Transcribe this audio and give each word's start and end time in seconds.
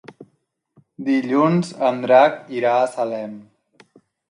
Dilluns 1.09 1.69
en 1.91 2.01
Drac 2.07 2.41
irà 2.63 2.73
a 2.81 2.91
Salem. 2.97 3.39